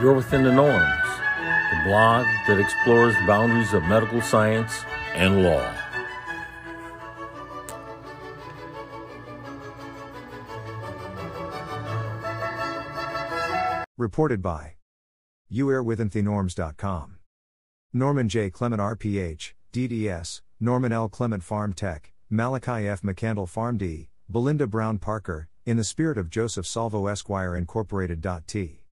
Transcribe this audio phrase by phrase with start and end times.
[0.00, 1.08] You're Within the Norms,
[1.72, 5.74] the blog that explores the boundaries of medical science and law.
[13.96, 14.74] Reported by
[15.52, 17.16] youarewithinthenorms.com.
[17.92, 18.50] Norman J.
[18.50, 21.08] Clement RPH, DDS, Norman L.
[21.08, 23.02] Clement Pharm Tech, Malachi F.
[23.02, 28.24] McCandle Pharm D, Belinda Brown Parker, in the spirit of Joseph Salvo Esquire Incorporated.
[28.46, 28.82] T.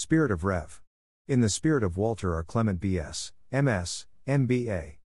[0.00, 0.80] Spirit of Rev.
[1.28, 2.42] In the spirit of Walter R.
[2.42, 4.98] Clement B.S., M.S., M.B.A.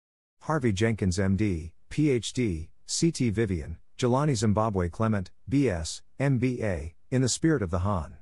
[0.44, 3.30] Harvey Jenkins M.D., Ph.D., C.T.
[3.32, 8.16] Vivian, Jelani Zimbabwe Clement, B.S., M.B.A., in the spirit of the Han.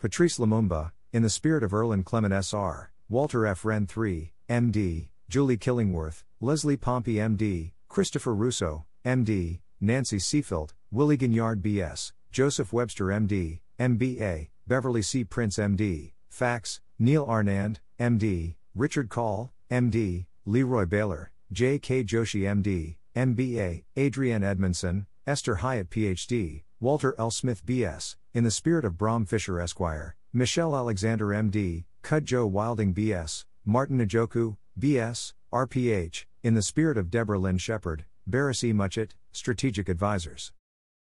[0.00, 3.64] Patrice Lumumba, in the spirit of Erland Clement S.R., Walter F.
[3.64, 11.62] Wren III, M.D., Julie Killingworth, Leslie Pompey M.D., Christopher Russo, M.D., Nancy Seafield, Willie Gignard
[11.62, 15.24] B.S., Joseph Webster M.D., M.B.A., Beverly C.
[15.24, 22.04] Prince M.D., Fax, Neil Anand, MD, Richard Call, MD, Leroy Baylor, J.K.
[22.04, 27.30] Joshi MD, MBA, Adrienne Edmondson, Esther Hyatt PhD, Walter L.
[27.30, 32.92] Smith BS, in the spirit of Bram Fischer Esquire, Michelle Alexander MD, Cud Joe Wilding
[32.92, 38.74] BS, Martin Njoku, BS, RPH, in the spirit of Deborah Lynn Shepard, Barris E.
[38.74, 40.52] Muchett, Strategic Advisors.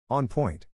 [0.09, 0.66] On point.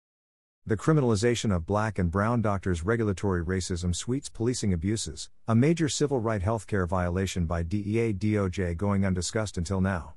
[0.66, 6.20] The criminalization of black and brown doctors' regulatory racism suites policing abuses, a major civil
[6.20, 10.14] right healthcare violation by DEA DOJ going undiscussed until now.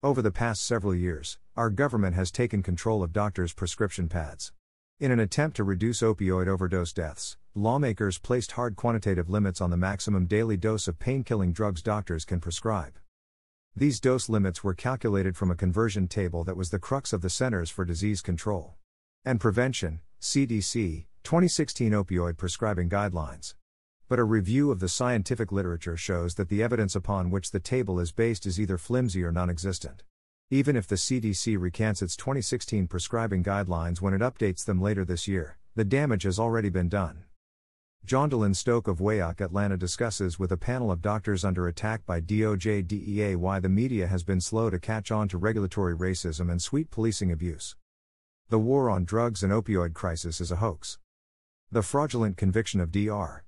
[0.00, 4.52] Over the past several years, our government has taken control of doctors' prescription pads.
[5.00, 9.76] In an attempt to reduce opioid overdose deaths, lawmakers placed hard quantitative limits on the
[9.76, 12.96] maximum daily dose of pain killing drugs doctors can prescribe.
[13.74, 17.28] These dose limits were calculated from a conversion table that was the crux of the
[17.28, 18.76] Centers for Disease Control
[19.26, 23.54] and Prevention, CDC, 2016 Opioid Prescribing Guidelines.
[24.06, 27.98] But a review of the scientific literature shows that the evidence upon which the table
[27.98, 30.02] is based is either flimsy or non existent.
[30.50, 35.26] Even if the CDC recants its 2016 prescribing guidelines when it updates them later this
[35.26, 37.24] year, the damage has already been done.
[38.06, 42.86] Juandolyn Stoke of WAOK Atlanta discusses with a panel of doctors under attack by DOJ
[42.86, 46.90] DEA why the media has been slow to catch on to regulatory racism and suite
[46.90, 47.74] policing abuse.
[48.50, 50.98] The war on drugs and opioid crisis is a hoax.
[51.72, 53.42] The fraudulent conviction of Dr.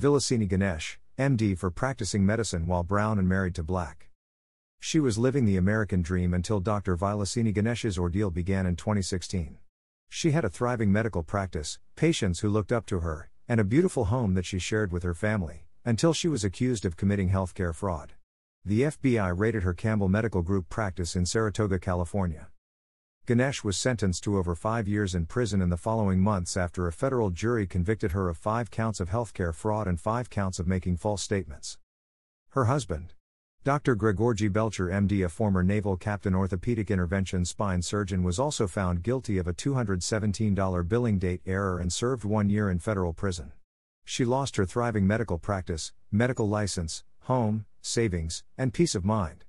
[0.00, 4.08] Vilasini Ganesh, MD, for practicing medicine while brown and married to black.
[4.80, 6.96] She was living the American dream until Dr.
[6.96, 9.58] Vilasini Ganesh's ordeal began in 2016.
[10.08, 14.06] She had a thriving medical practice, patients who looked up to her, and a beautiful
[14.06, 18.14] home that she shared with her family, until she was accused of committing healthcare fraud.
[18.64, 22.48] The FBI raided her Campbell Medical Group practice in Saratoga, California.
[23.28, 26.92] Ganesh was sentenced to over five years in prison in the following months after a
[26.94, 30.96] federal jury convicted her of five counts of healthcare fraud and five counts of making
[30.96, 31.76] false statements.
[32.52, 33.12] Her husband,
[33.64, 33.94] Dr.
[33.96, 39.36] Gregory Belcher, MD, a former naval captain orthopedic intervention spine surgeon, was also found guilty
[39.36, 43.52] of a $217 billing date error and served one year in federal prison.
[44.06, 49.44] She lost her thriving medical practice, medical license, home, savings, and peace of mind.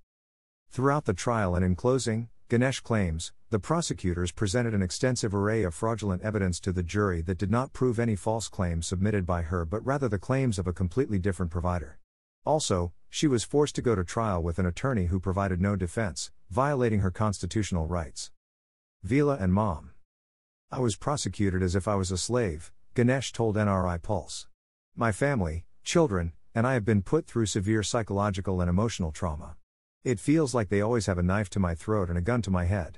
[0.70, 5.76] Throughout the trial and in closing, Ganesh claims, the prosecutors presented an extensive array of
[5.76, 9.66] fraudulent evidence to the jury that did not prove any false claims submitted by her
[9.66, 12.00] but rather the claims of a completely different provider.
[12.48, 16.32] Also, she was forced to go to trial with an attorney who provided no defense,
[16.50, 18.32] violating her constitutional rights.
[19.04, 19.92] Vila and Mom.
[20.72, 24.48] I was prosecuted as if I was a slave, Ganesh told NRI Pulse.
[24.96, 29.56] My family, children, and I have been put through severe psychological and emotional trauma.
[30.10, 32.50] It feels like they always have a knife to my throat and a gun to
[32.50, 32.98] my head.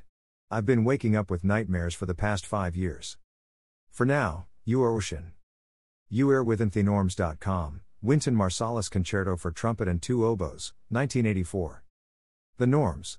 [0.49, 3.17] I've been waking up with nightmares for the past five years.
[3.89, 5.33] For now, you are Ocean.
[6.09, 11.83] You withinthenorms.com, Wynton Marsalis Concerto for Trumpet and Two Oboes, 1984.
[12.55, 13.17] The Norms.